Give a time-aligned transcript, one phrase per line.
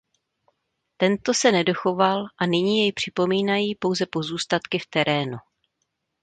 [0.97, 5.37] Tento se nedochoval a nyní jej připomínají pouze pozůstatky v terénu.